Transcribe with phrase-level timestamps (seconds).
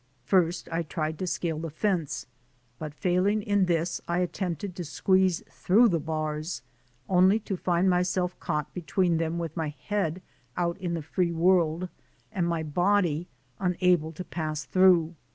[0.25, 2.25] First I tried to scale the fence,
[2.79, 6.63] but failing in this, I attempted to squeeze through the bars,
[7.07, 10.23] only to find myself caught between them with my head
[10.57, 11.87] out in the free world
[12.31, 13.27] and my body
[13.59, 15.13] unable to pass through.